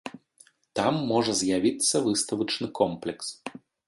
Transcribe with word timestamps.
Там 0.77 0.95
можа 1.11 1.35
з'явіцца 1.41 2.01
выставачны 2.07 2.67
комплекс. 2.81 3.27